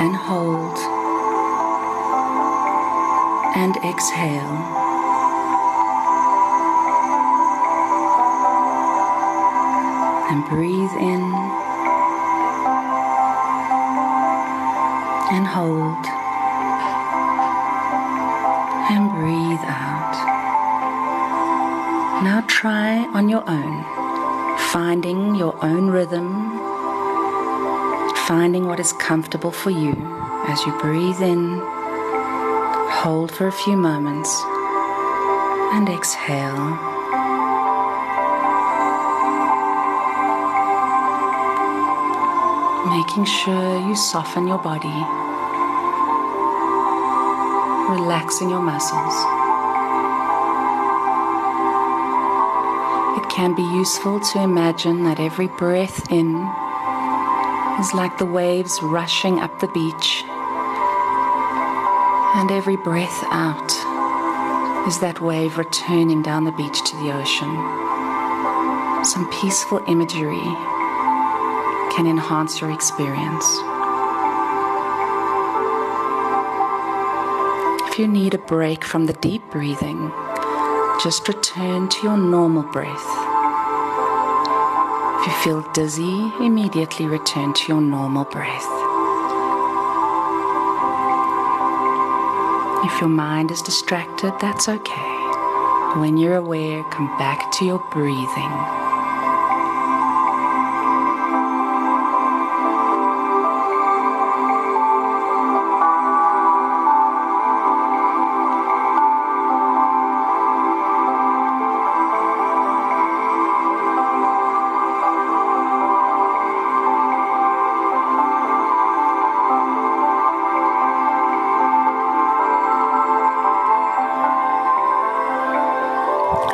and 0.00 0.16
hold 0.16 0.78
and 3.56 3.76
exhale. 3.84 4.56
And 10.30 10.44
breathe 10.48 10.96
in 10.98 11.22
and 15.30 15.46
hold 15.46 16.21
and 18.92 19.10
breathe 19.10 19.64
out. 19.64 20.14
Now 22.22 22.44
try 22.46 22.98
on 23.14 23.28
your 23.28 23.44
own, 23.48 23.74
finding 24.70 25.34
your 25.34 25.54
own 25.64 25.88
rhythm, 25.88 26.28
finding 28.28 28.66
what 28.66 28.78
is 28.78 28.92
comfortable 28.92 29.50
for 29.50 29.70
you 29.70 29.94
as 30.48 30.64
you 30.66 30.72
breathe 30.78 31.20
in 31.20 31.60
hold 33.02 33.32
for 33.32 33.48
a 33.48 33.52
few 33.52 33.76
moments 33.76 34.30
and 35.74 35.88
exhale. 35.88 36.66
Making 42.96 43.24
sure 43.24 43.88
you 43.88 43.96
soften 43.96 44.46
your 44.46 44.58
body, 44.58 45.21
relaxing 47.92 48.48
your 48.48 48.62
muscles. 48.62 49.14
It 53.18 53.28
can 53.28 53.54
be 53.54 53.62
useful 53.62 54.18
to 54.20 54.42
imagine 54.42 55.04
that 55.04 55.20
every 55.20 55.48
breath 55.48 56.10
in 56.10 56.36
is 57.80 57.92
like 57.94 58.16
the 58.16 58.26
waves 58.26 58.80
rushing 58.82 59.40
up 59.40 59.60
the 59.60 59.68
beach, 59.68 60.24
and 62.38 62.50
every 62.50 62.76
breath 62.76 63.24
out 63.30 63.70
is 64.88 64.98
that 65.00 65.20
wave 65.20 65.58
returning 65.58 66.22
down 66.22 66.44
the 66.44 66.52
beach 66.52 66.82
to 66.84 66.96
the 66.96 67.12
ocean. 67.12 67.52
Some 69.04 69.28
peaceful 69.40 69.84
imagery 69.86 70.48
can 71.94 72.06
enhance 72.06 72.60
your 72.60 72.72
experience. 72.72 73.71
If 77.92 77.98
you 77.98 78.08
need 78.08 78.32
a 78.32 78.38
break 78.38 78.84
from 78.86 79.04
the 79.04 79.12
deep 79.12 79.42
breathing, 79.50 80.10
just 81.02 81.28
return 81.28 81.90
to 81.90 82.02
your 82.02 82.16
normal 82.16 82.62
breath. 82.62 83.06
If 85.20 85.26
you 85.26 85.32
feel 85.44 85.72
dizzy, 85.74 86.32
immediately 86.40 87.04
return 87.04 87.52
to 87.52 87.68
your 87.68 87.82
normal 87.82 88.24
breath. 88.24 88.64
If 92.86 92.98
your 92.98 93.10
mind 93.10 93.50
is 93.50 93.60
distracted, 93.60 94.32
that's 94.40 94.70
okay. 94.70 96.00
When 96.00 96.16
you're 96.16 96.36
aware, 96.36 96.82
come 96.84 97.08
back 97.18 97.52
to 97.58 97.66
your 97.66 97.86
breathing. 97.92 98.81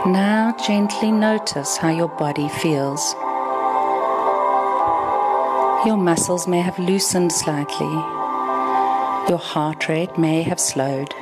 Now 0.06 0.54
gently 0.64 1.10
notice 1.10 1.76
how 1.76 1.90
your 1.90 2.06
body 2.06 2.48
feels. 2.48 3.14
Your 5.84 5.96
muscles 5.96 6.46
may 6.46 6.60
have 6.60 6.78
loosened 6.78 7.32
slightly. 7.32 7.90
Your 9.28 9.40
heart 9.42 9.88
rate 9.88 10.16
may 10.16 10.42
have 10.44 10.60
slowed. 10.60 11.12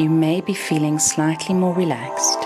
You 0.00 0.08
may 0.08 0.40
be 0.40 0.54
feeling 0.54 0.98
slightly 0.98 1.54
more 1.54 1.74
relaxed. 1.74 2.40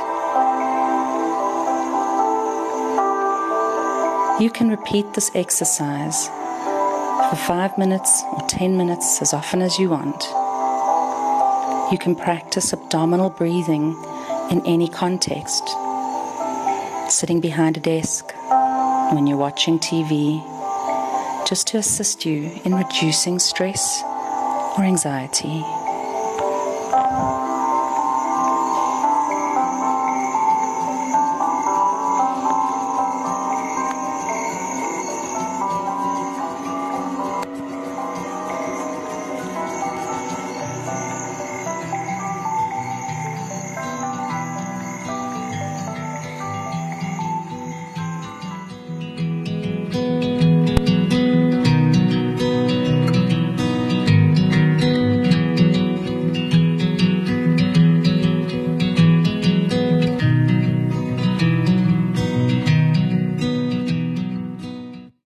You 4.42 4.50
can 4.50 4.70
repeat 4.70 5.14
this 5.14 5.30
exercise 5.36 6.26
for 6.26 7.36
five 7.46 7.78
minutes 7.78 8.24
or 8.32 8.40
ten 8.48 8.76
minutes 8.76 9.22
as 9.22 9.32
often 9.32 9.62
as 9.62 9.78
you 9.78 9.90
want. 9.90 10.24
You 11.92 11.98
can 11.98 12.16
practice 12.16 12.72
abdominal 12.72 13.30
breathing 13.30 13.94
in 14.50 14.62
any 14.66 14.88
context. 14.88 15.68
Sitting 17.08 17.40
behind 17.40 17.76
a 17.76 17.80
desk, 17.80 18.32
when 19.12 19.26
you're 19.26 19.38
watching 19.38 19.78
TV, 19.78 20.42
just 21.46 21.66
to 21.68 21.78
assist 21.78 22.24
you 22.24 22.60
in 22.64 22.74
reducing 22.74 23.38
stress 23.38 24.02
or 24.76 24.84
anxiety. 24.84 25.62